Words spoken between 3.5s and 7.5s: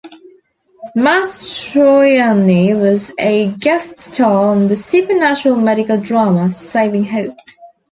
guest star on the supernatural medical drama "Saving Hope".